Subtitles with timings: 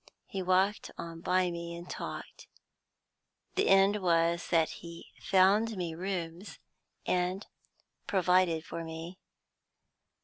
[0.25, 2.47] He walked on by me, and talked.
[3.53, 6.57] The end was, that he found me rooms,
[7.05, 7.45] and
[8.07, 9.19] provided for me.